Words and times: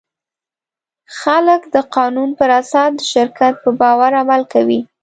خلک 1.19 1.61
د 1.75 1.77
قانون 1.95 2.29
پر 2.39 2.49
اساس 2.61 2.89
د 2.95 2.99
شرکت 3.13 3.53
په 3.63 3.69
باور 3.81 4.11
عمل 4.21 4.41
کوي. 4.53 4.79